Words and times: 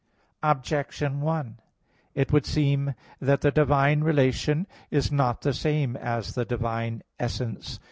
Objection 0.41 1.21
1: 1.21 1.59
It 2.15 2.31
would 2.33 2.47
seem 2.47 2.95
that 3.19 3.41
the 3.41 3.51
divine 3.51 4.01
relation 4.03 4.65
is 4.89 5.11
not 5.11 5.41
the 5.41 5.53
same 5.53 5.95
as 5.95 6.33
the 6.33 6.43
divine 6.43 7.03
essence. 7.19 7.79